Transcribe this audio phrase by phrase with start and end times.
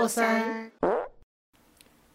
[0.00, 0.72] 过山。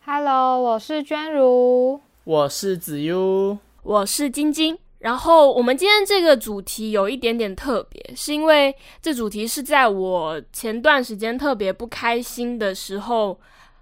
[0.04, 2.02] Hello，我是娟如。
[2.24, 4.76] 我是子悠，我是晶晶。
[4.98, 13.40] 然后我们今天这个主题有一点点特别，是因为这主题是在我前段时间特别不开心的时候，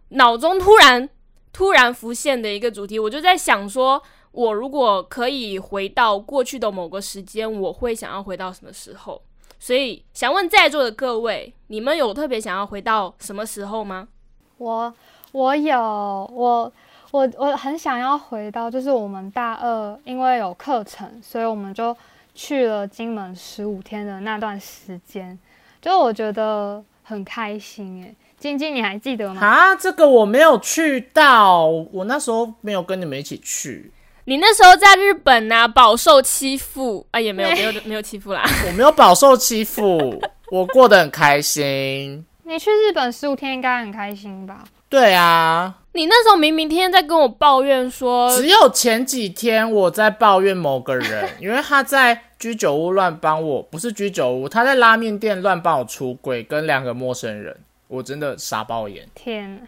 [0.09, 1.09] 脑中突然
[1.53, 2.99] 突然浮现的一个主题。
[2.99, 9.21] 我就在想说，我如果可以回到过去的某个时间，我会想要回到什么时候？
[9.63, 14.09] 所以想问在座的各位，你们有特别想要回到什么时候吗？
[14.57, 14.93] 我
[15.31, 16.69] 我有我
[17.11, 21.95] 我我很想要回到，就是我们大二因为有课程，所以我们就
[22.35, 25.39] 去了金门十五天的那段时间，
[25.81, 28.13] 就我觉得很开心诶。
[28.37, 29.41] 晶晶，你还记得吗？
[29.41, 33.89] 啊，这个我没有去到，我那时候没有跟你们一起去，
[34.25, 38.43] 你那时候在日本呐、饱受欺负啊，也没有没有 没有欺负啦。
[38.67, 42.25] 我没有饱受欺负，我过得很开心。
[42.45, 44.63] 你去日本十五天应该很开心吧？
[44.89, 59.07] 对啊，你那时候明明天天在跟我抱怨说，只有前几天我在抱怨某个人， 因为他在居酒屋乱帮我，不是居酒屋，他在拉面店乱帮我出轨，跟两个陌生人，我真的傻爆眼。
[59.15, 59.61] 天哪，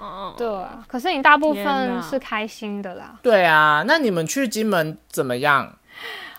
[0.00, 3.18] 哦，对啊，可是你大部分是开心的啦。
[3.22, 5.70] 对啊，那你们去金门怎么样？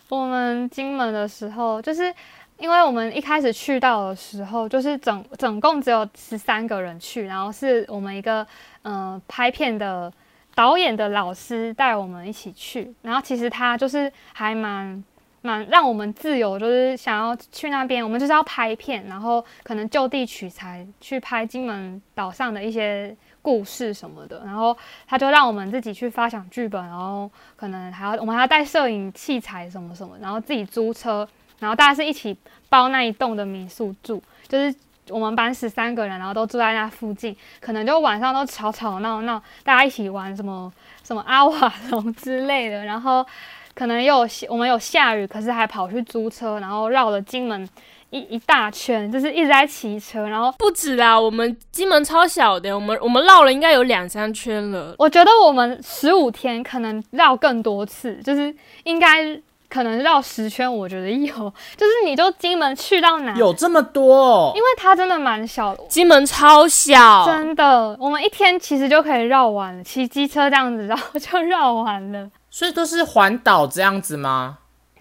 [0.09, 2.14] 我们金门的时候，就是
[2.58, 8.45] 因为我们一开始去到的时候，就是总总共只有十三个人去，然后是我们一个
[8.82, 10.12] 嗯、呃拍片的
[10.56, 15.04] 导演的老师带我们一起去，然后其实他就是还蛮。
[15.44, 24.75] 蛮让我们自由，就是想要去那边，我们就是要拍片，然后可能就地取材去拍金门岛上的一些故事什么的，然后
[25.08, 31.28] 他就让我们自己去发想剧本，然后可能还要我们还要带摄影器材什么什么，然后自己租车，
[31.59, 32.38] 然后大家是一起
[32.70, 34.73] 包那一栋的民宿住，就是
[35.09, 40.71] 我们班十三个人，然后都住在那附近，可能就晚上都吵吵闹闹，大家一起玩什么
[41.04, 43.26] 什么阿瓦隆之类的，然后
[43.73, 47.67] 可能有我们有下雨，可是还跑去租车，然后绕了金门
[48.11, 54.94] 一一大圈，就是一直在骑车，然后不止啦，我们金门超小的，我们我们绕了应该有两三圈了。
[54.99, 61.33] 我觉得我们十五天可能绕更多次，就是应该可能绕十圈，我觉得有，
[61.77, 64.61] 就是你就金门去到哪，有这么多、哦因？
[64.61, 72.30] 为它真的蛮小的，金门超小，真的，我们一天其实就可以绕完了，骑机车这样子绕就绕完了。
[72.49, 74.58] 所以都是环岛这样子吗？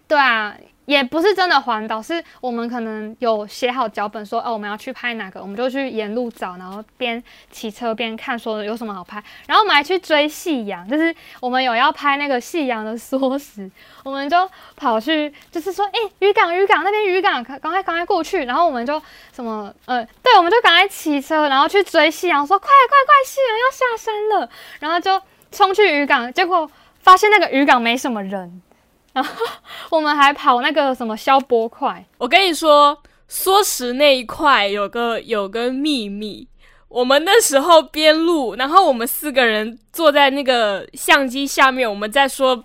[0.07, 0.55] 对啊，
[0.91, 13.71] 也不是真的环岛，是我们可能有写好脚本说，哦，我们要去拍哪个，我们就去沿路找，然后边骑车边看说有什么好拍，然后我们还去追夕阳，就是我们有要拍那个夕阳的缩时，
[14.03, 19.01] 我们就跑去，就是说，哎、渔港渔港那边渔港，赶赶快赶快过去，然后我们就
[19.33, 25.23] 什么，呃，对，我们就赶快骑车，然后去追夕阳，说快快快，夕阳要下山了，然后就
[25.53, 26.69] 冲去渔港，结果
[26.99, 28.61] 发现那个渔港没什么人。
[29.13, 29.31] 然 后
[29.91, 32.97] 我们还跑那个什么消波块，我跟你说，
[33.29, 36.47] 缩时那一块有个有个秘密。
[36.89, 42.61] 我们那时候边录，然后我们四个人坐在那个相机下面，我们在说，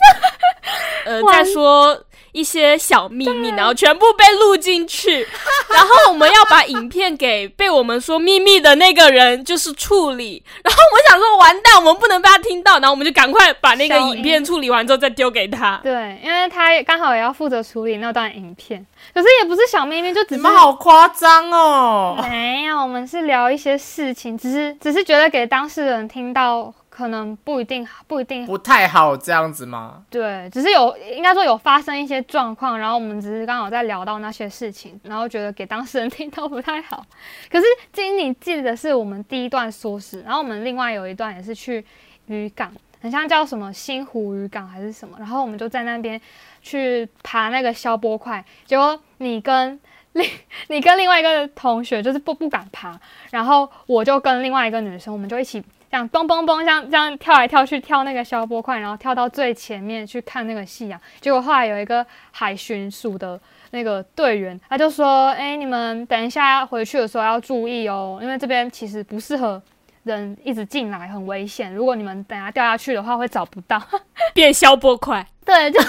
[1.06, 1.96] 呃，在说
[2.36, 5.26] 一些小秘密，然后全部被录进去。
[5.74, 10.44] 然后我们要把影片给被我们说秘密的那个人就是处理。
[10.62, 15.80] 然后我想说，完蛋，我们不能被他听到，然后我们就赶快把那个影片处理完之后再丢给他。
[15.82, 22.18] 对，因为他刚好也要负责处理那段影片，可是也不是小秘密，就只是你们好夸张哦！
[22.22, 30.06] 没有，我们是聊一些事情，只是只是觉得给当事人听到可能不一定不一定不太好这样子吗？
[30.10, 37.06] 对，只是有应该说有发生一些状况，然后我们只是刚好在聊到那些事情，然后觉得给当事人听到不太好。
[37.52, 41.86] 可是经你记得是我们第一段说史，然后我们另外有一段也是去
[42.28, 46.20] 渔港，很像叫什么新湖渔港还是什么，然后我们就在那边
[46.62, 49.78] 去爬那个消波块，结果你跟
[50.14, 50.26] 另
[50.70, 52.98] 你跟另外一个同学就是不不敢爬，
[53.32, 55.62] 然后我就跟另外一个女生，我们就一起
[55.96, 61.00] 这样蹦蹦蹦，像这样跳来跳去跳那个消波块，然后跳到最前面去看那个夕阳。
[61.22, 63.40] 结果后来有一个海巡署的
[63.72, 69.62] 那个队员，他就说：“哎、你们等一下回去的时候要注意哦，因为这边其实不适合。”
[70.04, 73.82] 人一直进来很危险，如果你们等下掉下去的话，会找不到。
[74.36, 75.82] 变消波块，对，就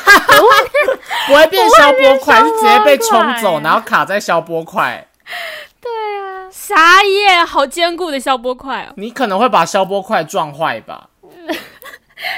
[1.26, 5.04] 不会变消波块，是直接被冲走，然后卡在消波块。
[6.68, 8.94] 对啊，傻眼，好坚固的消波块哦。
[8.96, 11.08] 你可能会把消波块撞坏吧？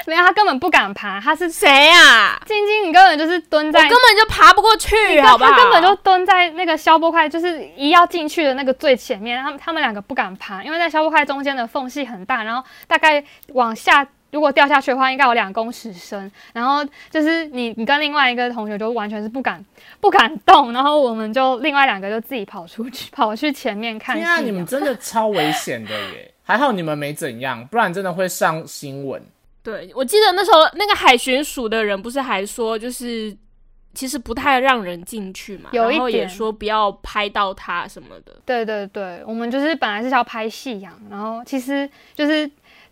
[0.05, 2.39] 没有，他根本不敢爬，他是谁呀？
[2.45, 5.51] 晶晶，你根本就是蹲在，根本就爬不过去，好不好？
[5.51, 9.41] 他根本就蹲在那个消波块，就是一要进去的那个最前面。
[9.41, 13.23] 他们他们两个不敢爬，因为在消波块中间的缝隙很大，然后大概
[13.53, 14.05] 往下。
[14.31, 16.31] 如果掉下去的话，应该有两公尺深。
[16.53, 19.63] 然后就是你，你跟另外一个同学就完全是不敢
[19.99, 20.71] 不敢动。
[20.71, 24.15] 然后我们就另外两个就自己跑出去， 跑去前面看。
[24.15, 26.33] 天啊，你们真的超危险的耶！
[26.43, 29.21] 还好你们没怎样，不然真的会上新闻。
[29.63, 33.35] 对，我记得那时候那个海巡署的人不是还说，就是
[33.93, 38.35] 其实不太让人进去嘛，有一点说不要拍到他什么的。
[38.45, 42.49] 对对对，我们就是本来是要拍夕阳，然后其实就是。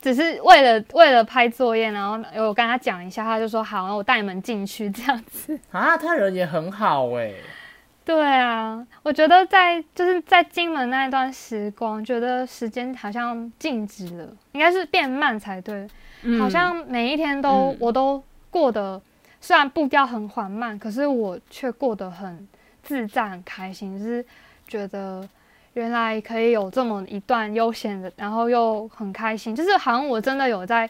[0.08, 5.98] 只是为了为了拍作业，然后我跟他讲一下，他就说好，我带你们进去这样子 啊。
[5.98, 7.34] 他人也很好哎。
[8.06, 15.86] 对啊，我觉得在就是在金门那一段时光，觉得时间好像静止了，应该是变慢才对。
[16.40, 19.02] 好像每一天都我都过得，
[19.42, 22.48] 虽然步调很缓慢，可是我却过得很
[22.82, 24.26] 自在、很开心，就是
[24.70, 25.28] 觉得。
[25.78, 30.90] 原来可以有这么一段悠闲的，然后又很开心，就是好像我真的有在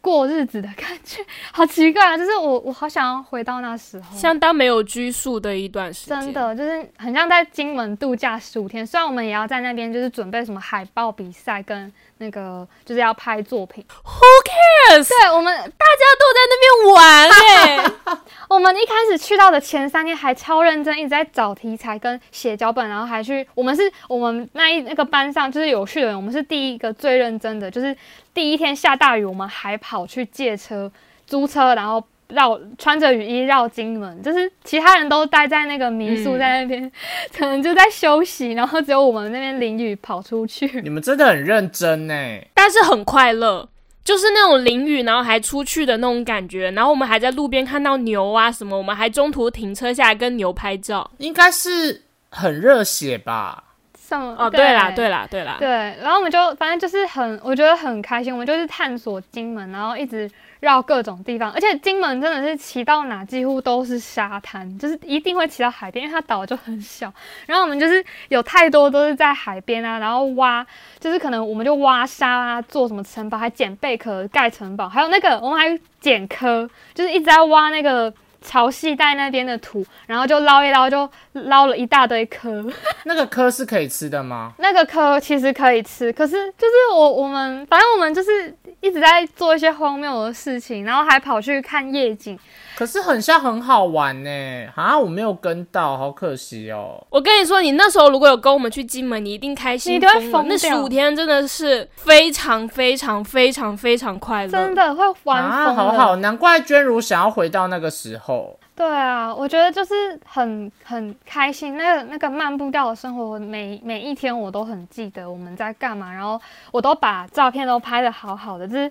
[0.00, 1.20] 过日子的感觉，
[1.52, 2.16] 好奇怪啊！
[2.16, 8.86] 就是我我好想要回到那时候，相当没有拘束的一段时间，真的就是很像在金门度假十五天。
[8.86, 11.92] 虽然我们也要在那边就是准备什么海报比赛跟。
[12.20, 14.42] 那个就是要拍作品，Who
[14.88, 18.16] 对我们大家都在那边玩 哎。
[18.48, 27.94] 我们一开始去到的前三天还超认真，一直在找题材跟写脚本，然后还去我们是我们那一那个班上就是有趣的人，我们是第一个最认真的，就是
[28.32, 30.90] 第一天下大雨，我们还跑去借车
[31.26, 32.02] 租车，然后。
[32.28, 36.92] 绕穿着雨衣绕金门，就是其他人都待在那个民宿，在那边
[37.34, 40.82] 可能就在休息，然后只有我们那边淋雨跑出去。
[40.82, 42.14] 你们真的很认真呢，
[42.52, 43.66] 但是很快乐，
[44.08, 46.70] 就是那种淋雨然后还出去的那种感觉。
[46.70, 52.00] 然后我们还在路边看到牛啊什么，我们还中途停车下来跟牛拍照，应该是
[52.30, 53.62] 很热血吧？
[53.98, 54.34] 什么？
[54.38, 55.68] 哦，对啦，对啦，对啦，对。
[55.68, 60.30] 然后我们就反正就是很，我觉得很开心，我们就是探索金门，然后一直。
[60.60, 67.12] 绕各种地方，而且金门真的是骑到哪几乎都是沙滩，就是一定会骑到海边，因为它岛就很小。
[67.46, 70.66] 然后我们就是有太多都是在海边啊，然后挖，
[70.98, 78.12] 就是可能我们就挖沙啊，做什么城堡，还捡贝壳盖城堡，还有那个我们还捡壳，就是一直在挖那个。
[78.40, 82.64] 潮汐带那边的土，然后就捞一捞，就捞了一大堆壳。
[83.04, 84.52] 那个壳是可以吃的吗？
[84.58, 92.38] 那个壳其实可以吃，可是就是我我们反正我们就是一直在做一些荒谬的事情，然后还跑去看夜景。
[92.78, 94.30] 可是很像很好玩呢，
[94.76, 97.04] 啊，我没有跟到，好可惜哦。
[97.10, 100.44] 我跟你说，你那时候如果有跟我们去金门，你一定开心疯了。
[100.46, 108.56] 那十五天真的是非常非常非常非常快乐，真的会玩疯好好，难怪娟如想要回到那个时候。
[108.76, 116.40] 对啊，我觉得就是很很开心，那个那个慢步调的生活，每每一天我都很记得我们在干嘛，然后
[116.70, 118.88] 我都把照片都拍的好好的，就是。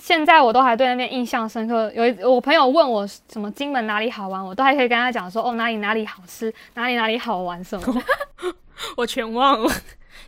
[0.00, 1.92] 现在我都还对那边印象深刻。
[1.94, 8.02] 有一我朋友问我什么金门哪里好玩，我都还可以跟他讲说哦哪里哪里好吃，哪里哪里好玩什么的。
[8.96, 9.70] 我全忘了。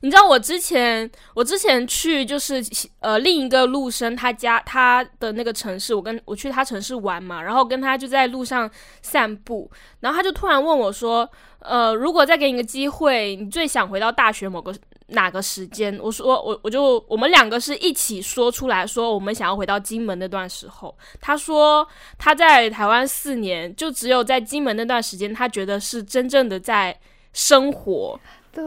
[0.00, 2.62] 你知道我之前我之前去就是
[3.00, 8.70] 呃另一个陆生他家他的那个城市，我跟我去他城市玩嘛，然后跟他就在路上
[9.02, 11.28] 散步，然后他就突然问我说，
[11.60, 14.74] 呃如果再给你个机会，你最想回到大学某个？
[15.08, 15.98] 哪个时间？
[16.00, 20.96] 我说我我就我们两个是一起说出来说我们想要回到金门那段时候。
[21.20, 21.86] 他说
[22.16, 26.98] 他在台湾四年，就只有在金门那段时间，他觉得是真正的在
[27.34, 28.18] 生活。
[28.52, 28.62] 对，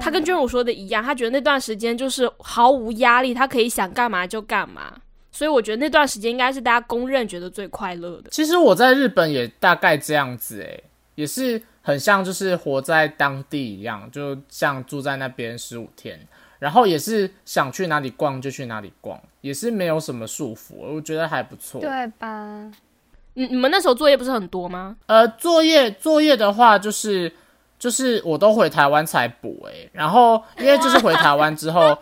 [0.00, 4.92] 他跟娟如说的一样，他觉得那段时间就是毫无压力，他可以想干嘛就干嘛。
[5.30, 8.30] 所以我觉得那段时间应该是大家公认觉得最快乐的。
[8.30, 11.62] 其实我在日本也大概这样子，诶，也是。
[11.80, 16.20] 很像就是活在当地一样，就像住在那边十五天，
[16.58, 22.70] 然后也是想去哪里逛就去哪里逛，也是没有什么束缚，我觉得还不错，对吧？
[23.32, 24.98] 你你们那时候作业不是很多吗？
[25.06, 27.32] 呃，作业作业的话，就是
[27.78, 31.96] 就是我都回台湾才补诶，然后因为就是回台湾之后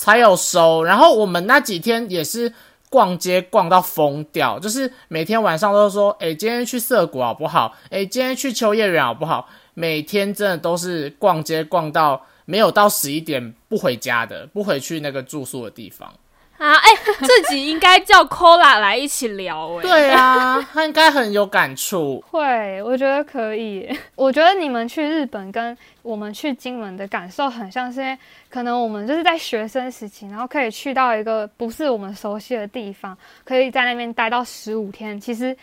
[0.00, 2.52] 才有收，然后我们那几天也是。
[2.90, 7.72] 逛街逛到疯掉，就是每天晚上都说：“哎，今天去涩谷好不好？
[7.88, 16.12] 哎，今天去秋叶原好不好？”每天真的都是逛街逛到没有到十一点不回家的，不回去那个住宿的地方。
[16.60, 16.90] 啊，哎、
[17.26, 22.22] 这集应该叫 Cola 来一起聊、哎，对啊，他应该很有感触。
[22.30, 23.88] 会，我觉得可以。
[24.14, 28.18] 我觉得你们去日本跟我们去金门的感受很像是，因为
[28.50, 35.18] 可能我们就是在学生时期，然后可以去到一个不是我们熟悉的地方，可以在那边待到十五天。
[35.18, 35.56] 其实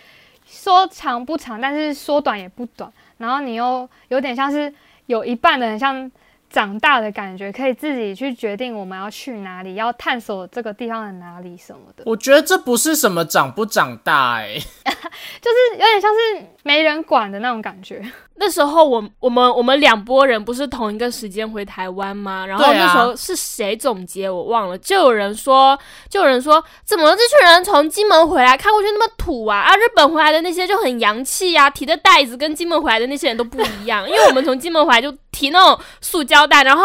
[0.48, 2.92] 说长不长，但是说短也不短。
[3.20, 4.74] 然后你又有点像是
[5.06, 6.12] 有一半的很像
[6.50, 12.04] 长大的感觉，可以自己去决定我们要去哪里，要探索这个地方的哪里什么的。
[12.06, 14.56] 我觉得这不是什么长不长大、哎，
[15.42, 18.04] 就是有点像是没人管的那种感觉。
[18.40, 22.46] 那时候我我们我们两拨人不是同一个时间回台湾吗？
[22.46, 29.58] 然后那时候是谁总结我忘了，就有人说，就有人说，怎么这群人从金门回来看过去那么土啊？
[29.58, 36.84] 啊，日本回来的那些就很洋气呀、提的袋子跟金门回来的那些人都不一样，因为我们从金门回来就提那种塑胶袋，然后。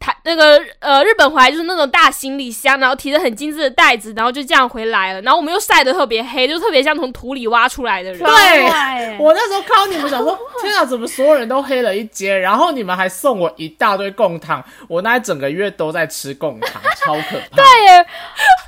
[0.00, 5.20] 台那个呃，日本回来就是那种大行李箱，然后提着很精致的袋子，然后就这样回来了。
[5.22, 8.18] 然后我们又晒得特别黑，就特别像从土里挖出来的人。
[8.18, 12.36] 对我那时候看到你们想说，天啊，怎么所有人都黑了一截？
[12.36, 17.56] 然后你们还送我一大堆贡糖，我那一整个月都在吃贡糖，超可怕。
[17.56, 18.06] 对耶，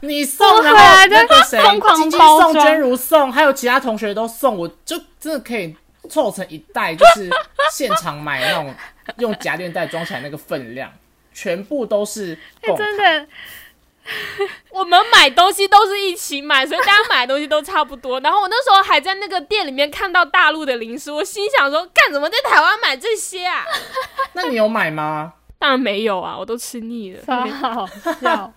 [0.02, 5.74] 你送，然后我回来就那个谁，疯狂晶晶送，娟如送，还有其他同学都送，我就真的可以
[6.08, 7.28] 凑成一袋，就是
[7.72, 8.74] 现场买那种
[9.18, 10.90] 用夹链袋装起来那个分量，
[11.36, 12.36] 全部都是。
[12.62, 13.26] 真的，
[14.70, 18.18] 我们买东西都是一起买，所以大家买的东西都差不多。
[18.20, 23.64] 然后我那时候还在那个店里面看到大陆的零食，我心想说，干什么在台湾买这些啊？
[24.32, 25.34] 那你有买吗？
[25.58, 27.20] 当然没有啊，我都吃腻了。
[27.26, 27.40] 超
[27.70, 27.86] 好
[28.20, 28.52] 笑。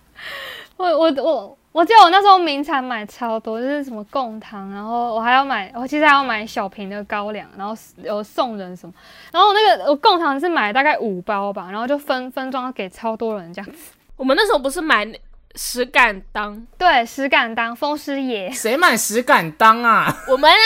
[0.78, 7.72] 我我我我记得我那时候名产买超多，就是什么贡糖，然后我还要买，我其实还要买小瓶的高粱，然后
[8.02, 8.92] 有送人什么，
[9.30, 13.92] 然后我那个我贡糖是买大概五包吧，然后就分分装给超多人这样子。
[14.16, 15.08] 我们那时候不是买
[15.54, 20.24] 石敢当，对，石敢当风师爷，谁买石敢当啊？
[20.28, 20.56] 我们啊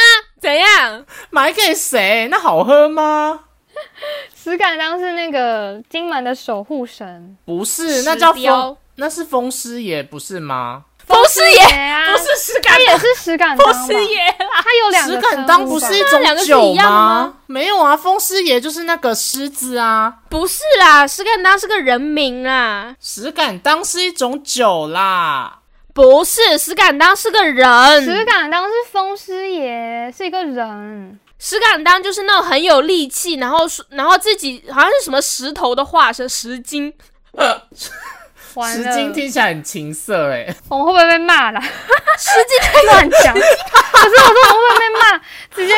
[0.40, 1.04] 怎样？
[1.28, 2.28] 买给谁？
[2.30, 3.40] 那好喝吗？
[4.34, 10.84] 石敢当是那个金门的守护神，不是，那叫风，那是风师爷，不是吗？
[11.06, 13.72] 风师爷啊，不是石敢当，他也是石敢当吧？
[13.72, 14.62] 风师爷啦。
[14.62, 25.58] 他有两个石敢当不是一种酒一样的吗没有啊，风师爷就是那个狮子啊，不是啦，石敢当是个人名啊，石敢当是一种酒啦。
[25.92, 31.20] 不是石敢当是个人石，敢当是风师爷，是一个人。
[31.38, 36.92] 石敢当就是那种很有力气，然后说然后自己好像是什么石头的化身，石精。
[37.32, 37.62] 完
[38.62, 41.60] 了，石金听起来很情色哎、我们会不会被骂啦？
[42.18, 43.34] 石精乱讲。
[43.34, 45.18] 可是我说我们会不会被骂？
[45.54, 45.74] 直接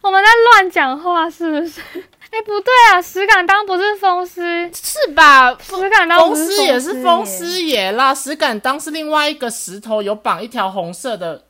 [0.00, 1.80] 我们在乱讲话是不是？
[2.30, 5.52] 哎、不对啊，石敢当不是风师，是吧？
[5.60, 11.44] 石敢当风不是师也是风师师爷啦，石敢当是另外一个石头，有绑一条红色的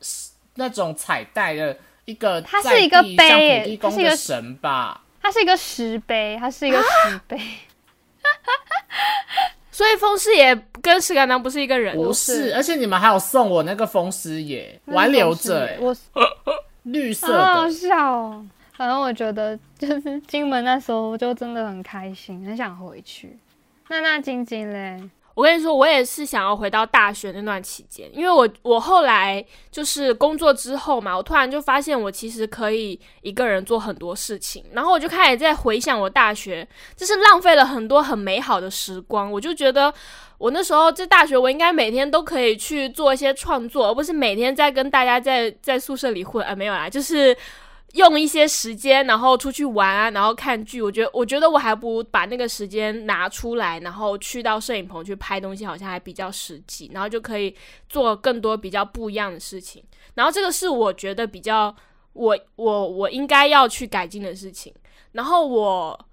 [0.54, 5.02] 那种彩带的一个它是一个碑像耶土地公它是一个的神吧？
[5.22, 7.38] 它是一个石碑，它是一个石碑。
[9.80, 15.96] 所以风师爷跟石敢当不是一个人，不是，而且你们还有送我那个风师爷，我还留着欸、我
[16.84, 17.70] 绿色好好的。
[17.70, 18.46] 笑哦。
[18.76, 23.38] 反正我觉得就是金门那时候就真的很开心，很想回去。
[23.88, 25.02] 那那晶晶嘞？
[25.40, 39.90] 我跟你说，我也是想要回到大学那段期间，因为我我后来就是工作之后嘛，我突然就发现我其实可以一个人做很多事情，然后我就开始在回想我大学，就是浪费了很多很美好的时光，我就觉得
[40.36, 47.34] 我那时候在大学，我应该每天都可以去做一些创作，而不是每天在跟大家在在宿舍里混啊，没有啦，就是。
[47.94, 50.80] 用一些时间，然后出去玩啊，然后看剧。
[50.80, 57.54] 我觉得，我觉得我还不如把那个时间拿出来，然后去到摄影棚去拍东西，好像还比较实际，然后就可以
[57.88, 59.82] 做更多比较不一样的事情。
[60.14, 61.74] 然后这个是我觉得比较
[62.12, 64.72] 我我我应该要去改进的事情。
[65.12, 66.06] 然后我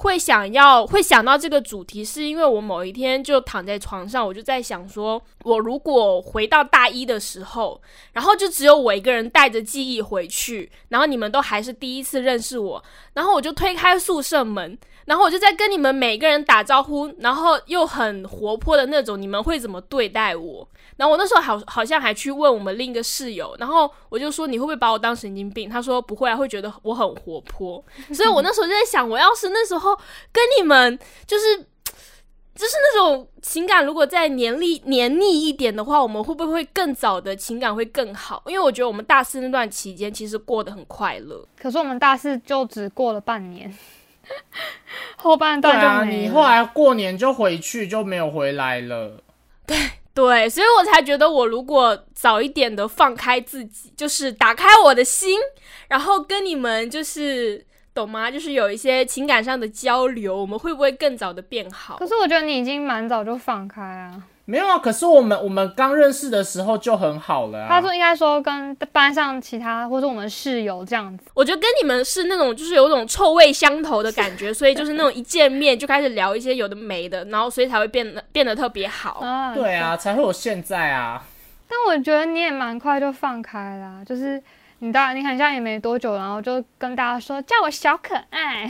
[0.00, 7.80] 会想要会想到这个主题，是因为我某一天就躺在床上，我就在想说，我如果回到大一的时候，
[8.14, 20.68] 然后就只有我一个人带着记忆回去，然后你们都还是第一次认识我，然后我就推开宿舍门，然后我就在跟你们每个人打招呼，然后又很活泼的那种，你们会怎么对待我？
[21.00, 25.66] 然后我那时候好好像还去问我们另一个室友，然后我就说你会不会把我当神经病？
[25.66, 27.82] 他说不会啊，会觉得我很活泼。
[28.12, 29.96] 所以我那时候就在想，我要是那时候
[30.30, 38.42] 跟你们就是就是那种情感，如果再黏腻黏腻一点的话，我们会不会更早的情感会更好？
[38.48, 41.42] 因为我觉得我们大四那段期间其实过得很快乐。
[41.58, 43.74] 可是我们大四就只过了半年，
[45.16, 46.22] 后半对啊，段就没了。
[46.24, 49.22] 你后来过年就回去就没有回来了。
[49.66, 49.76] 对，
[50.12, 55.38] 对所以我才觉得，我如果早一点的放开自己，就是打开我的心，
[55.88, 57.64] 然后跟你们就是
[57.94, 58.30] 懂吗？
[58.30, 62.06] 就是有一些情感上的交流，我们会不会更早的变好可？
[62.06, 64.22] 是我觉得你已经蛮早就放开啊。
[64.50, 67.68] 没有啊，可是我们我们刚认识的时候就很好了、啊。
[67.68, 71.24] 他说应该说跟班上其他或者我们室友这样子。
[71.34, 79.20] 我觉得跟你们是那种就是有种臭味相投的感觉， 所以就是那种一见面就开始聊一些有的没的，然后所以才会变得变得特别好。
[79.20, 81.22] 啊，对啊，才会有现在啊。
[81.68, 84.42] 但我觉得你也蛮快就放开啦，就是
[84.82, 88.68] 你大你好像也没多久，然后就跟大家说叫我小可爱。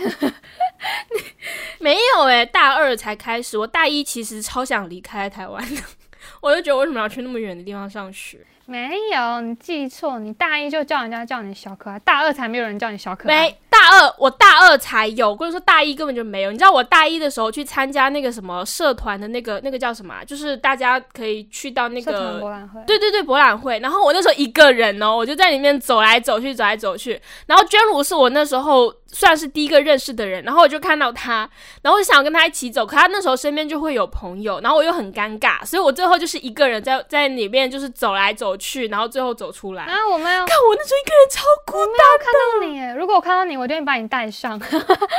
[1.78, 5.82] 没有诶、大二才开始，我大一其实超想离开台湾的，
[6.42, 8.44] 我就觉得为什么要去那么远的地方上学？
[8.70, 13.48] 没有，你记错，你大一就叫人家叫你小可爱，大二才没有人叫你小可爱。
[13.48, 16.52] 没，大二我大二才有，或者说大一根本就没有。
[16.52, 22.50] 你知道我大一的时候去参加那个什么社团的那个那个叫什么啊、就是大家可以去到那个博个。
[22.50, 22.80] 览会。
[22.86, 23.80] 对对对，博览会。
[23.80, 27.20] 然后我那时候一个人哦，我就在里面走来走去，走来走去。
[27.46, 31.48] 然后娟如是我那时候算是第一个认识的人，然后我就看到他，
[31.82, 39.84] 然后我就想跟他一起走，可他那时候身边就会有朋友，然后我又很尴尬，所以我最后就是一个人在在里面就是走来走去，然后最后走出来。
[39.84, 42.94] 啊，我没有，看我那时候一个人超孤单的看到你耶。
[42.96, 44.60] 如果我看到你，我就会把你带上。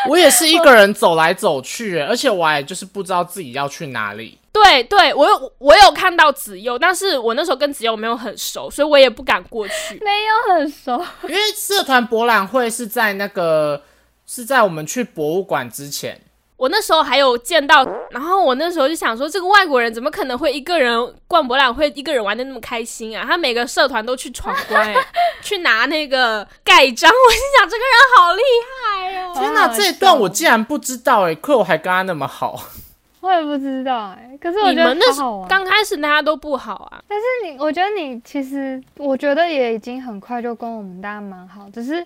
[0.10, 4.38] 我也是一个人走来走去，而且我还就是不知道自己要去哪里。
[4.53, 9.98] 对对，我有我有看到子佑，但是我那时候跟子佑没有很熟，所以我也不敢过去。
[10.03, 13.81] 没有很熟， 因为社团博览会是在那个
[14.27, 16.20] 是在我们去博物馆之前，
[16.58, 23.25] 我那时候还有见到，然后我那时候就想说，这个外国人怎么可能会一个人逛博览会，一个人玩的那么开心啊？
[23.25, 24.96] 他每个社团都去闯关、欸，
[25.41, 27.10] 去拿那个盖章。
[27.10, 29.34] 我心想，这个人好厉害哦！
[29.34, 32.62] 天哪，这一段我竟然不知道哎，亏我还跟他那么好。
[33.21, 34.37] 我也不知道哎。
[34.41, 35.47] 可是我觉得好好玩。
[35.47, 42.05] 刚开始大家都不好啊，但是你，我觉得你其实，我觉得也已经很快就跟我们大家蛮好，只是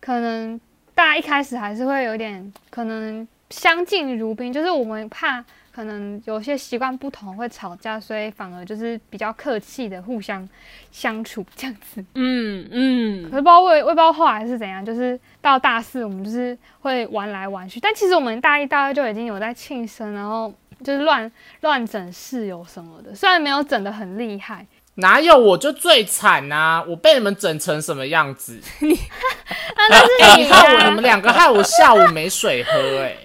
[0.00, 0.60] 可能
[0.94, 10.48] 大家一开始还是会有点可能相敬如宾，就是我们怕可能有些习惯不同会吵架，所以反而就是比较客气的互相
[10.90, 12.04] 相处这样子。
[12.14, 20.52] 嗯嗯可，是不知道我也我也不知道后来是怎样，就是到大四我们就是会玩来玩去，但其实我们大一大二就已经有在庆生，然后
[20.84, 24.66] 就是乱乱整室友什么的，虽然没有整的很厉害。
[24.96, 28.60] 哪有我就最惨呐、我被你们整成什么样子？
[28.80, 33.16] 你你害我，啊你们两个害我下午没水喝、哎，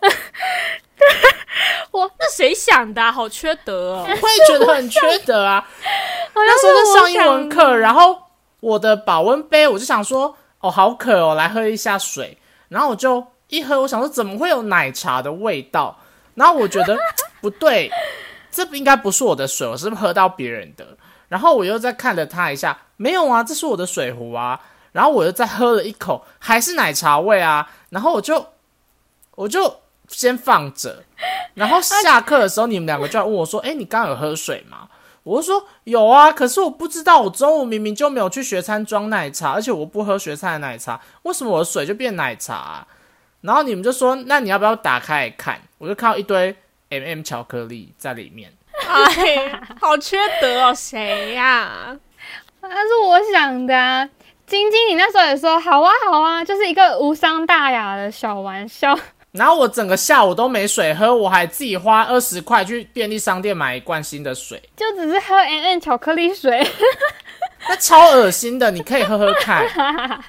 [2.18, 3.10] 那谁想的、啊？
[3.10, 4.04] 好缺德哦！
[4.06, 5.66] 我也觉得很缺德啊。
[6.34, 8.16] 那时候在上英文课，然后
[8.60, 12.38] 我的保温杯，我就想说，哦，好渴哦，来喝一下水。
[12.68, 15.98] 然后我就一喝，我想说怎么会有奶茶的味道？
[16.34, 16.96] 然后我觉得
[17.40, 17.90] 不对，
[18.50, 20.86] 这不应该不是我的水，我是不是喝到别人的？
[21.28, 24.60] 然后我又再看了他一下，没有啊，这是我的水壶啊。
[24.92, 27.68] 然后我又再喝了一口，还是奶茶味啊。
[27.90, 28.46] 然后我就
[29.34, 31.04] 我就先放着，
[31.54, 34.88] 然后下课的时候，你们两个就来问我说：“哎、你刚刚有喝水吗？”
[35.24, 42.86] 我就说有啊，可是我不知道，我中午明明就没有去学餐装奶茶，而且我不喝学餐的奶茶，为什么我的水就变奶茶啊、
[43.42, 45.60] 然后你们就说，那你要不要打开来看？
[45.76, 46.56] 我就看到一堆
[46.88, 48.50] M、m 巧克力在里面。
[48.88, 50.74] 哎，好缺德哦！
[50.74, 51.94] 谁呀、
[52.62, 54.08] 那是我想的啊。
[54.46, 58.98] 晶晶，你那时候也说好啊好啊，就是一个无伤大雅的小玩笑。
[59.32, 66.66] 然后我整个下午都没水喝，我还自己花二十块去便利商店买一罐新的水，就只是喝 N N 巧克力水，
[67.68, 69.64] 那超恶心的，你可以喝喝看。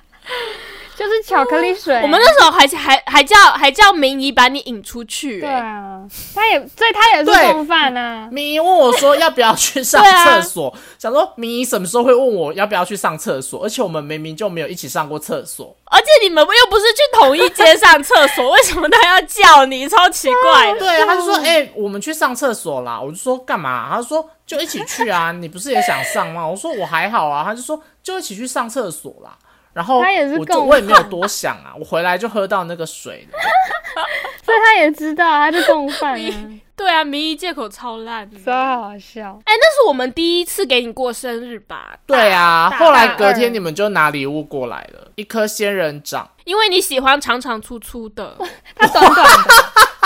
[1.00, 1.96] 就是巧克力水。
[2.02, 6.02] 我们那时候还还还叫还叫明仪把你引出去、对哎啊，
[6.36, 8.28] 他也所以他也是对共犯啊。
[8.30, 13.64] 明姨问我说要不要去上 厕所，想说明姨什么时候会问我要不要去上厕所？
[13.64, 15.74] 而且我们明明就没有一起上过厕所。
[15.86, 19.88] 而且你们又不是去同一间上厕所， 为什么他要叫你？
[19.88, 20.80] 超奇怪的。
[20.84, 29.36] 对，他就说：“哎、我们去上厕所啦。”我就说：“干嘛？”他说：“就一起去啊，你不是也想上吗？”我说：“我还好啊。”他就说：“就一起去上厕所啦。”
[29.74, 33.38] 然后他也是我就共我也没有多想啊，我回来就喝到那个水了。
[34.44, 36.34] 所以他也知道，他就共犯啊，
[36.76, 38.38] 对啊，明仪借口超烂的。
[38.44, 38.52] 超
[38.82, 39.40] 好笑。
[39.46, 41.96] 哎、那是我们第一次给你过生日吧？
[42.08, 46.28] 对啊，后来隔天你们就拿礼物过来了，一颗仙人掌。
[46.46, 48.36] 因为你喜欢长长粗粗的，
[48.76, 49.54] 他短短的，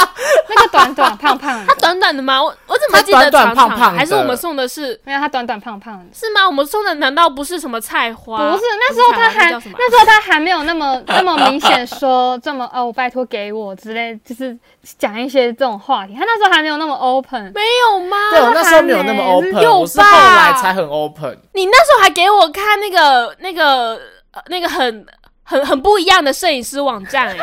[0.49, 2.41] 那个短短胖胖他，短短的吗？
[2.41, 6.05] 我我怎么记得短短长长的胖胖还是我们送的是没有他短短胖胖的。
[6.13, 6.45] 是吗？
[6.45, 8.37] 我们送的难道不是什么菜花？
[8.51, 14.57] 不是，那时候他还那时候他还没有那么 那么明显说这么哦，拜托给我之类，就是
[14.97, 16.13] 讲一些这种话题。
[16.13, 18.17] 他那时候还没有那么 open，没有吗？
[18.31, 21.37] 对我那时候没有那么 open，有我是后来才很 open。
[21.53, 23.99] 你那时候还给我看那个那个
[24.31, 25.05] 呃那个很
[25.43, 27.35] 很很不一样的摄影师网站哎、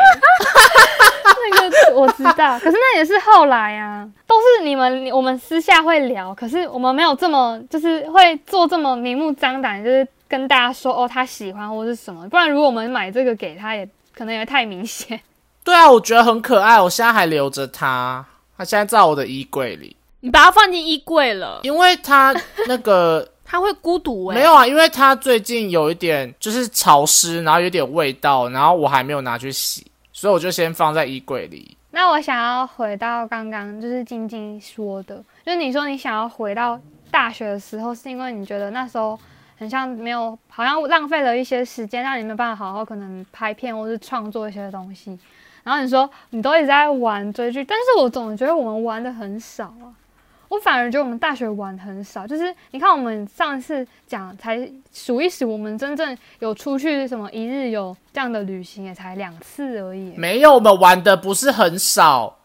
[1.60, 15.20] 那个我知道，可是那也是后来啊，都是你们我们私下会聊，可是我们没有这么就是会做这么明目张胆，就是跟大家说哦他喜欢或是什么，不然如果我们买这个给他也可能也太明显。
[15.62, 18.24] 对啊，我觉得很可爱，我现在还留着它，
[18.56, 22.34] 它现在在我的衣柜里，你把它放进衣柜了，因为它
[22.66, 31.76] 那个它会孤独哎、没有啊，因为它最近有一点就是潮湿，然后有点味道，然后我还没有拿去洗，所以我就先放在衣柜里。
[31.90, 39.18] 那我想要回到刚刚就是晶晶说的，就是你说你想要回到大学的时候，是因为你觉得那时候
[39.58, 45.18] 很像没有，好像浪费了一些时间，让你没有办法好好可能拍片或是创作一些东西。
[45.64, 49.90] 然后你说你都一直在玩追剧，但是我总觉得我们玩的很少啊。
[50.50, 60.12] 我反而觉得我们大学玩很少，就是你看我们上次讲才数一数，我们真正有出去什么一日游这样的旅行也才两次而已。
[60.16, 62.36] 没有，我们玩的不是很少，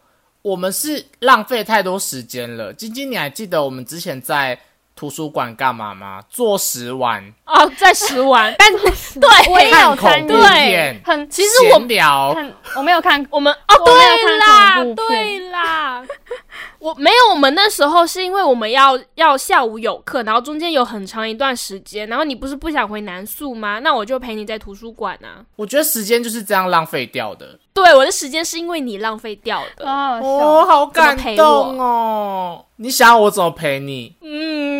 [0.42, 2.72] 我们是浪费太多时间了。
[2.72, 4.56] 晶晶，你还记得我们之前在
[4.96, 6.22] 图书馆干嘛吗？
[6.30, 8.72] 做食玩，哦，在食玩， 但
[9.20, 12.32] 对我也有看参与恐怖片，很其实我闲聊。
[12.34, 16.02] 看，我没有看，我们哦，对啦对啦，
[16.80, 17.16] 我没有。
[17.30, 23.78] 我们那时候是因为我们要要下午有课，然后中间有很长一段时间，然后你不是不想回南宿吗？
[23.80, 25.44] 那我就陪你在图书馆啊。
[25.56, 27.58] 我觉得时间就是这样浪费掉的。
[27.74, 29.84] 对，我的时间是因为你浪费掉的。
[29.86, 32.64] 哦，好感动哦！
[32.76, 34.14] 你想要我怎么陪你？
[34.22, 34.75] 嗯，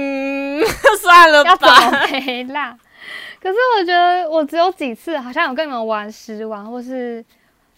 [1.06, 1.90] 算了要怎吧。
[1.90, 2.76] 么陪啦？
[3.40, 7.24] 可是我觉得我只有几次好像有跟你们玩食玩，或是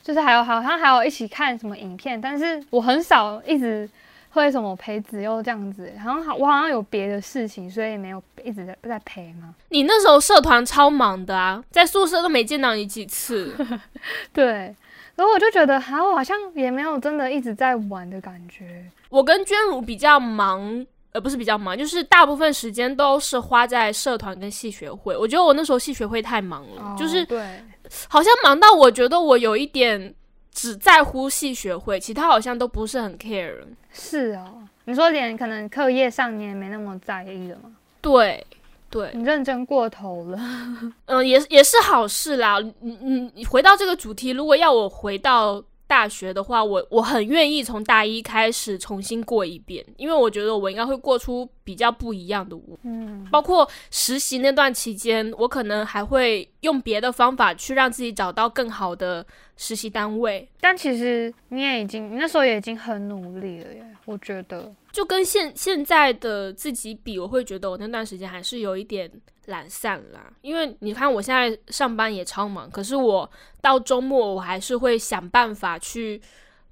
[0.02, 3.88] 就是还有好像还有一起看什么影片，但是我很少一直
[4.30, 9.54] 会什么陪子悠这样子，好像好我好像有别的事情，所以没有一直在在陪嘛。
[9.68, 13.54] 你那时候社团超忙的啊，在宿舍都没见到你几次。
[14.32, 14.74] 对，
[15.16, 18.84] 然后我就觉得，好，我好像也没有真的一直在玩的感觉。
[19.10, 20.86] 我跟娟如比较忙，
[21.18, 25.16] 呃，不是比较忙，就是大部分时间都是花在社团跟系学会。
[25.16, 27.64] 我觉得我那时候系学会太忙了，就是哦对，
[28.06, 30.14] 好像忙到我觉得我有一点
[30.52, 33.52] 只在乎系学会，其他好像都不是很 care。
[33.92, 34.62] 是哦。
[34.84, 37.72] 你说连可能课业上你也没那么在意了吗？
[38.00, 38.46] 对
[38.88, 40.38] 对，你认真过头了。
[41.06, 42.60] 嗯，也也是好事啦。
[42.80, 52.78] 你你你回到这个主题，如果要我回到大学的话，我我很愿意从大一开始重新过一遍，因为我觉得我应该会过出比较不一样的我。
[52.84, 59.26] 嗯，包括实习那段期间，我可能还会用别的方法去让自己找到更好的
[59.58, 60.48] 实习单位。
[60.62, 64.72] 但其实你也已经，那时候也已经很努力了耶，我觉得。
[64.90, 69.10] 就跟现现在的自己比，我会觉得我那段时间还是有一点
[69.44, 70.32] 懒散啦。
[70.40, 76.18] 因为你看，我现在上班也超忙，可是我到周末我还是会想办法去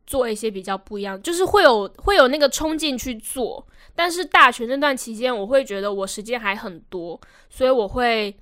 [0.06, 3.66] 做一些比较不一样，就是会有会有那个冲劲去做。
[3.94, 8.34] 但是大学那段期间，我会觉得我时间还很多，所以我会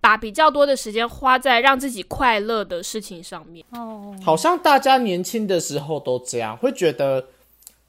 [0.00, 3.66] 把比较多的时间花在让自己快乐的事情上面。
[3.72, 7.26] 哦，好像大家年轻的时候都这样，会觉得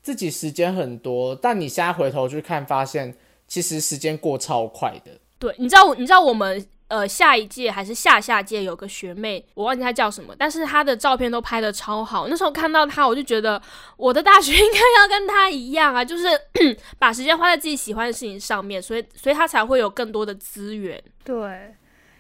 [0.02, 3.16] 自己时间很多，但你现在回头去看，发现
[3.48, 5.12] 其实时间过超快的。
[5.38, 12.28] 对，你知道，你知道我们呃下一届还是下下届有个学妹，我忘记她叫什么，但是她的照片都拍的超好。
[12.28, 13.60] 那时候看到她，我就觉得
[13.96, 16.28] 我的大学 应该要跟她一样啊，就是
[17.00, 21.02] 把时间花在自己喜欢的事情上面，所以所以她才会有更多的资源。
[21.24, 21.74] 对，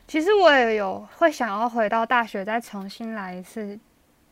[0.08, 3.78] 其实我也有会想要回到大学再重新来一次，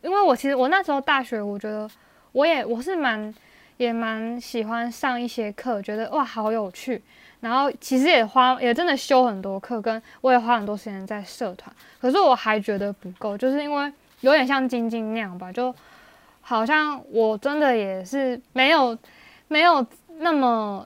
[0.02, 1.90] 因为我其实我那时候大学，我觉得
[2.32, 3.34] 我也我是蛮
[3.76, 7.04] 也蛮喜欢上一些课，觉得哇好有趣。
[7.40, 15.74] 然后其实也花也真的修很多课，跟我也花很多时间在社团，可是我还觉得不够，就是因为有点像晶晶那样吧，就
[16.42, 18.98] 好像我真的也是没有
[19.48, 19.86] 没有
[20.18, 20.86] 那么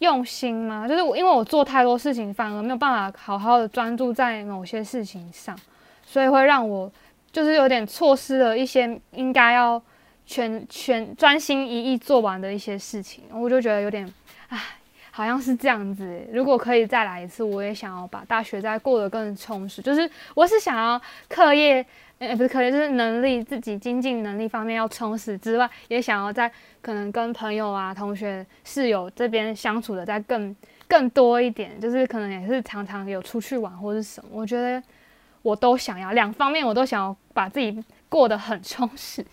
[0.00, 0.86] 用心吗？
[0.86, 5.58] 就是因为我做太多事情，反而没有办法好好的专注在某些事情上，
[6.04, 6.92] 所以会让我
[7.32, 9.80] 就是有点错失了一些应该要
[10.26, 14.12] 全全专心一意做完的一些事情，我就觉得有点，
[14.48, 14.60] 唉，
[15.16, 16.26] 好像是这样子。
[16.32, 19.80] 如果可以再来一次，我也想要把大学再过得更充实。
[19.80, 21.86] 就是我是想要课业，
[22.18, 26.50] 呃，不是课业，就是能力自己精进能力方面要充实之外，也想要在
[26.82, 30.56] 可能跟朋友啊、同学、室友这边相处的再更
[30.88, 34.82] 更多一点，就是可能也是常常有出去玩或是什么，我觉得
[35.42, 39.24] 我都想要两方面，我都想要把自己过得很充实。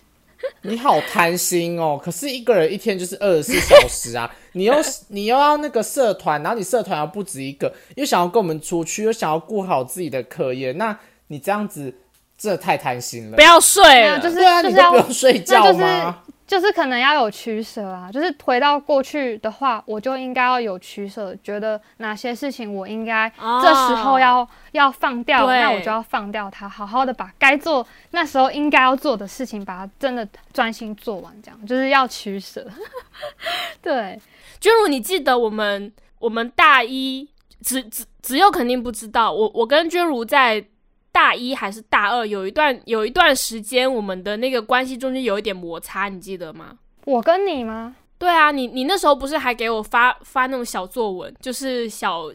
[0.62, 2.00] 你好贪心哦！
[2.02, 4.74] 可是一个人一天就是二十四小时啊， 你又
[5.08, 11.94] 你又要那个社团，然后你社团又不止一个，又想要跟我们出去，又想要顾好自己的课业，那你这样子
[12.38, 13.36] 真的太贪心了。
[13.36, 16.22] 不要睡了，就是对啊，就是要你都不用睡觉吗？
[16.52, 23.58] 就是可能要有取舍啊，就是回到过去的话，我就应该要有取舍，觉得哪些事情我应该哦。
[23.62, 32.68] 这时候要、要放掉，那我就要放掉它，好好的把该做那时候应该要做的事情，把它真的专心做完，这样就是要取舍。
[33.80, 34.20] 对，
[34.60, 37.26] 君如，你记得我们我们大一
[37.62, 40.62] 只只只有肯定不知道，我我跟君如在
[41.12, 46.78] 大一还是大二有一段有一段时间，我们的那个关系中间有一点摩擦，你记得吗？
[47.04, 47.94] 我跟你吗？
[48.18, 52.32] 对啊，你你那时候不是还给我发发那种小作文，就是小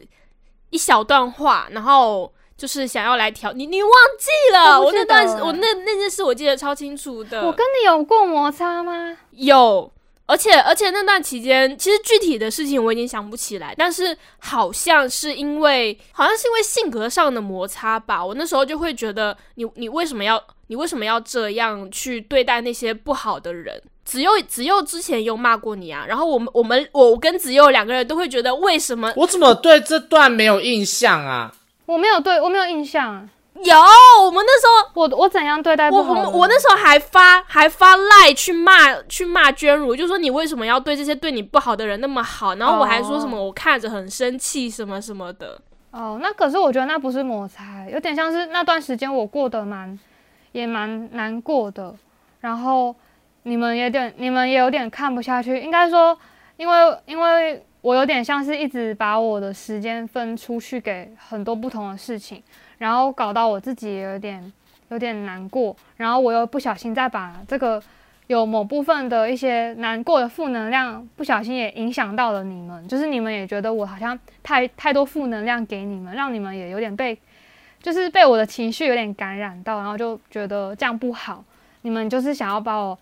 [0.70, 4.80] 一小段话，然后就是想要来调你，你忘记了？
[4.80, 7.46] 我那段我那那件事我记得超清楚的。
[7.46, 9.16] 我跟你有过摩擦吗？
[9.30, 9.90] 有，
[10.28, 18.24] 而且而且那段期间，其实具体的事情我已经想不起来，但是好像是因为好像是因为性格上的摩擦吧。
[18.24, 23.82] 我那时候就会觉得你你为什么要你为什么要这样去对待那些不好的人？
[24.04, 31.52] 子佑子佑之前有骂过你啊，然后我们我们我跟子佑两个人都会觉得为什么我怎么对这段没有印象啊？
[31.86, 33.28] 我没有对我没有印象啊，
[33.64, 33.76] 有
[34.24, 42.54] 我们那时候我我怎样对待我我我那时候还发还发赖去骂去骂娟如，就说你为什么要对这些对你不好的人那么好？
[42.54, 45.60] 然后我还说什么我看着很生气什么什么的。
[45.90, 49.98] 哦，那可是我觉得那不是摩擦，有点像是那段时间我过得蛮
[50.52, 51.94] 也蛮难过的，
[52.40, 52.94] 然后
[53.44, 56.16] 你们也点你们也有点看不下去，应该说，
[56.58, 62.42] 因为因为我有点像是一直把我的时间分出去给很多不同的事情，
[62.78, 64.52] 然后搞到我自己也有点
[64.88, 67.82] 有点难过，然后我又不小心再把这个
[68.28, 77.18] 有某部分的一些难过的负能量，不小心也影响到了你们，就是你们也觉得我好像太太多负能量给你们，让你们也有点被，
[77.82, 81.42] 就是被我的情绪有点感染到，然后就觉得这样不好，
[81.82, 82.98] 你们就是想要把我，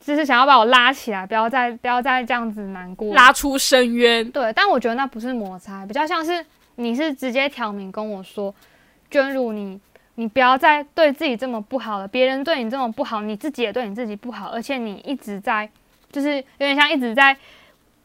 [0.00, 6.44] 就是想要把我拉起来，不要再不要再这样子难过，拉出深渊，对，但我觉得那不是摩擦，比较像是
[6.76, 8.52] 你是直接挑明跟我说，
[9.14, 9.78] 娟如你
[10.16, 15.70] 你不要再对自己这么不好了，别人对你这么不好，你自己也对你自己不好，而且你一直在，
[16.10, 17.36] 就是有点像一直在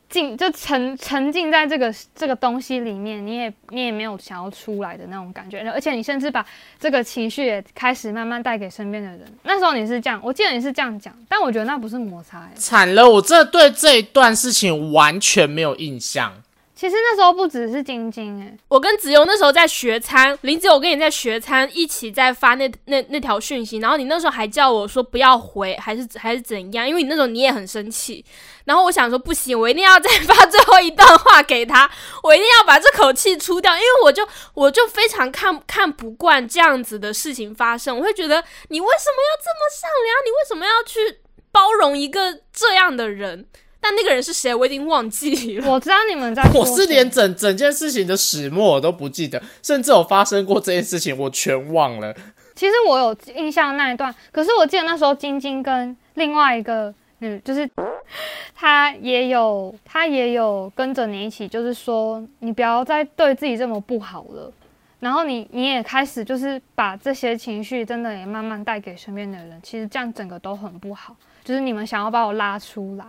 [0.07, 6.45] 浸，就沉沉浸在这个这个东西里面，你也你也没有想要出来的那种感觉，而且你甚至把
[6.79, 9.21] 这个情绪也开始慢慢带给身边的人。
[9.41, 16.31] 那时候你是这样，我记得你是这样讲，但我觉得那不是摩擦、欸，惨了，我真的对这一段事情完全没有印象。
[16.79, 26.87] 其实那时候不只是晶晶、欸，我跟子由那时候在学餐，林子由我跟你在学餐一起在发那那那条讯息，然后你那时候还叫我说不要回，还是还是怎样？
[26.87, 28.23] 因为你那时候你也很生气，
[28.63, 31.91] 然后我想说不行，我一定要再发最后一段话给他，
[32.23, 40.15] 我一定要把这口气出掉，因为我就我就非常看看不惯这样子的事情发生，我会觉得你为什么要这么善良？
[40.23, 41.19] 你为什么要去
[41.51, 43.47] 包容一个这样的人？
[43.81, 45.71] 但那个人是谁，我已经忘记了。
[45.71, 52.13] 我知道你们在 我是连整整件事情的始末我都不记得，甚至有发生过这件事情，我全忘了。
[52.55, 57.69] 其实我有印象那一段，可是我记得那时候晶晶跟另外一个女，就是
[58.53, 64.51] 她也有，她也有跟着你一起，就是说你不要再对自己这么不好了。
[64.99, 71.15] 然后你你也开始就是把这些情绪真的也慢慢带给身边的人，其实这样整个都很不好。
[71.45, 73.05] 就是你们想要把我拉出来，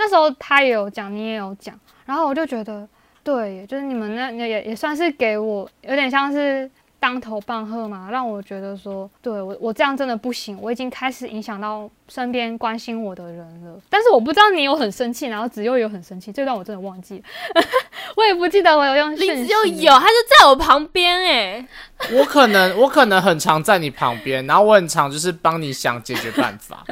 [0.00, 2.88] 那时候他也有讲，你也有讲，然后我就觉得，
[3.22, 13.78] 对，就是你们那也也也算是给我有点像是当头棒喝嘛，让我觉得说，对我我这样真的不行，我已经开始影响到身边关心我的人了。
[13.90, 17.18] 但是我不知道你有很生气，然后子悠有很生气，这段我真的忘记
[17.54, 17.62] 了，
[18.16, 21.68] 我也不记得我有用讯林子息又有，他就在我旁边哎、
[22.12, 26.84] 我可能我可能很常在你旁边，然后我很常就是帮你想解决办法，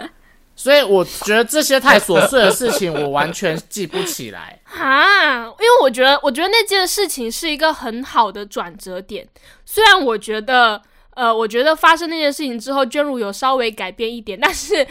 [0.59, 4.59] 所以我觉得这些太琐碎的事情我完全记不起来。
[4.66, 9.25] 哈，因为我觉得，我觉得那件事情是一个很好的转折点。
[9.64, 10.83] 虽然我觉得，
[11.14, 14.85] 呃，我觉得发生那件事情之后，娟如有稍微改变一点，但是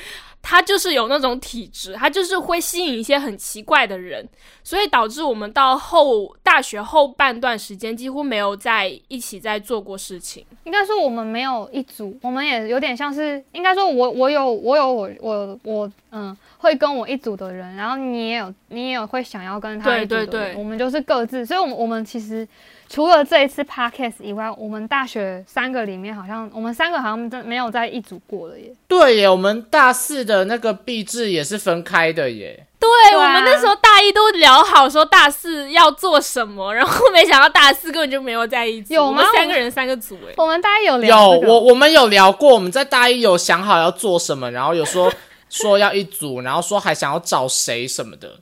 [0.50, 4.26] 他就是有那种体质，他就是会吸引一些很奇怪的人，
[4.64, 10.46] 所以导致我们到后大学后半段时间几乎没有在一起在做过事情。
[10.64, 20.56] 应该说我们没有一组，我们也有点像是，应该说我我有我有我我我嗯，会跟我一组的人，然后你也有你也有会想要跟他对一组的人，对对。
[20.56, 22.48] 我们就是各自，所以我们我们其实
[22.90, 28.74] 除了这一次 podcast 以外，我们大学三个里面好像我们三个好像真没有在一组过了耶。
[28.88, 32.66] 对耶，我们大四的那个毕制也是分开的耶。
[32.80, 38.94] 对、对啊我们那时候大一都聊好说大四要做什么，然后没想到大四根本就没有在一起。
[38.94, 45.12] 有吗我们三个人三个组哎、我们大一有有聊、这个我我们有聊过，我们在大一有想好要做什么，然后有说
[45.50, 48.40] 说要一组，然后说还想要找谁什么的。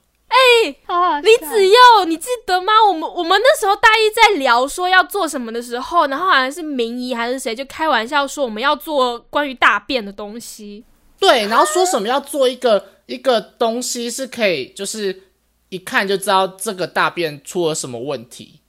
[1.21, 2.73] 李子佑，你记得吗？
[2.87, 10.83] 我们我们那时候大一在聊说要做什么的时候，然后好像是明仪还是谁就开玩笑说我们要做关于大便的东西。
[11.19, 15.23] 对，然后说什么要做一个一个东西是可以，就是
[15.69, 18.59] 一看就知道这个大便出了什么问题，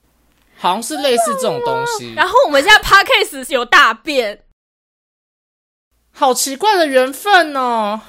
[0.56, 2.14] 好像是类似这种东西。
[2.14, 4.44] 然后我们现在 podcast 有大便，
[6.12, 8.00] 好奇怪的缘分哦。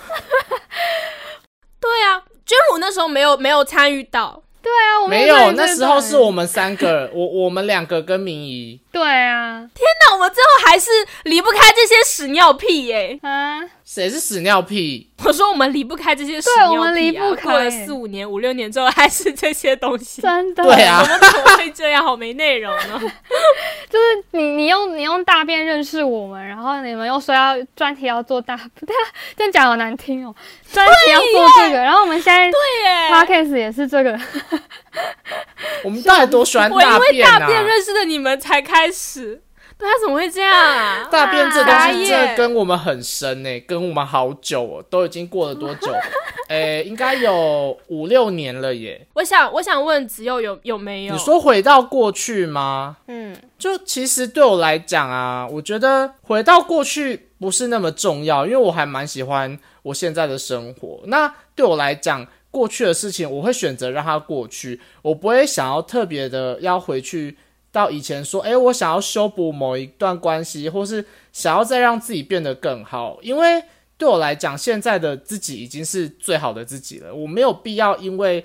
[1.82, 8.80] 对啊，娟如那时候没有没有参与到，对啊，我们没有，那时候是我们三个， 我我们两个跟明仪。
[8.92, 10.90] 对啊天哪我们最后还是
[11.26, 15.08] 离不开这些屎尿屁耶、啊，谁是屎尿屁？
[15.24, 20.24] 我说我们离不开这些屎对尿屁、啊，我们离不开过了四五年、五六年之后还是这些东西。
[20.24, 22.04] 真的对啊我们怎么会这样？
[22.04, 23.00] 好没内容呢。
[23.90, 29.06] 就是你你用你用大便认识我们，然后你们又说要专题要做大，不对啊，
[29.38, 30.34] 这样讲好难听哦。
[30.74, 32.50] 专题要做这个，然后我们现在
[33.26, 34.20] podcast 也是这个，
[35.84, 37.40] 我们到底多喜欢我因为便啊？
[37.40, 39.42] 大便认识的你们才开始。
[39.80, 41.08] 对他怎么会这样啊？
[41.12, 45.94] 大便这东傻西真的跟我们很深呢、跟我们好久哦，都已经过了多久？
[46.50, 49.06] 诶、 应该有五六年了耶。
[49.14, 51.14] 我想，我想问子佑有有没有？
[51.14, 52.98] 你说回到过去吗？
[53.08, 61.00] 嗯，就其实对我来讲啊，我觉得回到过去不是那么重要，因为我还蛮喜欢我现在的生活。
[61.06, 62.26] 那对我来讲，
[62.58, 67.38] 过去的事情我会选择让它过去，我不会想要特别的要回去
[67.72, 73.64] 到以前说，诶，我想要修补某一段关系，或是想要再让自己变得更好，因为
[73.98, 78.44] 对我来讲，现在的自己已经是最好的自己了，我没有必要因为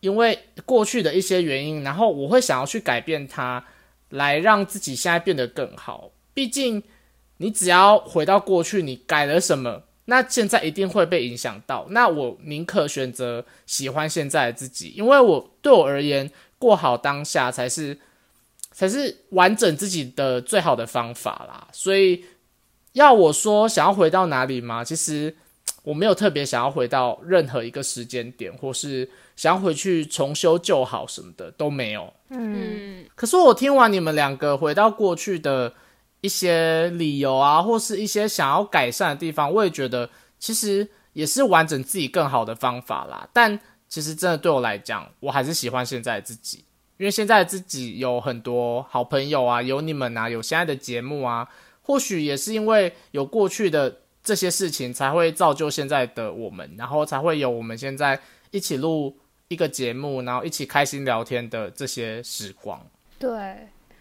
[0.00, 3.64] 因为过去的一些原因，然后我会想要去改变它。
[4.10, 6.10] 来让自己现在变得更好。
[6.32, 6.82] 毕竟，
[7.36, 11.86] 你只要回到过去，你改了什么，那现在一定会被影响到。
[11.90, 17.98] 那我宁可选择喜欢现在的自己，因为我对我而言，过好当下才是
[18.72, 21.68] 才是完整自己的最好的方法啦。
[21.72, 22.24] 所以，
[22.94, 24.82] 要我说想要回到哪里吗？
[24.82, 25.36] 其实
[25.82, 32.10] 我没有特别想要回到任何一个时间点，或是想要回去重修旧好什么的都没有。
[32.30, 35.74] 嗯，可是我听完你们两个回到过去的
[36.20, 43.28] 一些理由啊，或是一些想要改善的地方，我也觉得其实也是完整自己更好的方法啦。
[43.32, 46.64] 但其实真的对我来讲，我还是喜欢现在的自己，
[46.96, 51.48] 因为现在的自己有很多好朋友啊，有你们啊，有现在的节目啊，
[51.82, 59.16] 或许也是因为有过去的这些事情，才会造就现在的我们，然后才会有我们现在一起录
[59.48, 62.84] 一个节目，然后一起开心聊天的这些时光。
[63.18, 63.30] 对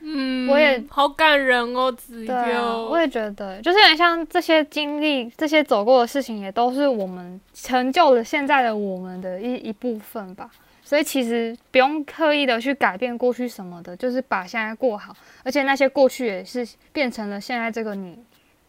[0.10, 10.50] 嗯，我也好感人哦，子对啊，我也觉得，就是有点像这些经历、这些走过的事情，也都是我们成就了现在的我们的一一部分吧。
[10.82, 18.18] 所以其实不用刻意的去改变过去什么的，就是把现在过好，而且那些过去也是变成了现在这个你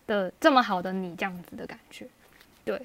[0.09, 2.09] 的这么好的你这样子的感觉。
[2.65, 2.77] 对，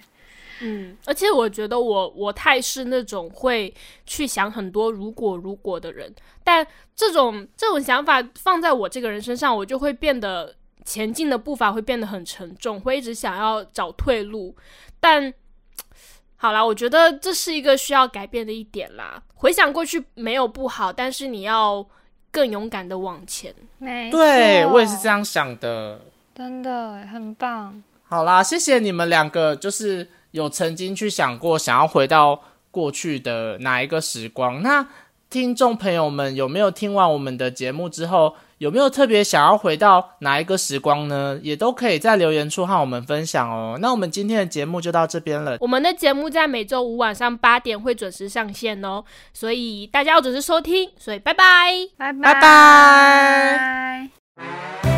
[0.64, 3.74] 嗯，而且我觉得我我太是那种会
[4.06, 14.56] 去想很多如果如果的人，但这种这种想法放在我这个人身上，我就会变得前进的步伐会变得很沉重，会一直想要找退路。
[15.00, 15.34] 但
[16.36, 19.22] 好啦，我觉得这是一个需要改变的一点啦。
[19.36, 21.86] 回想过去没有不好，但是你要
[22.32, 23.54] 更勇敢的往前。
[23.78, 26.00] 没对我也是这，样想的。
[26.36, 27.84] 真的很棒。
[28.06, 34.62] 好啦，谢谢你们两个，就是有曾经去想过想要回到过去的哪一个时光。
[34.62, 34.86] 那
[35.30, 41.40] 听众朋友们有没有听完我们的节目之后，有没有特别想要回到哪一个时光呢？
[41.42, 43.78] 也都可以在留言处和我们分享哦。
[43.82, 45.58] 那我们今天的节目就到这边了。
[45.60, 50.92] 我们的节目在每周五晚上八点会准时上线哦，所以大家要准时收听。
[50.98, 51.44] 所以拜拜。
[51.98, 54.93] 拜拜拜拜。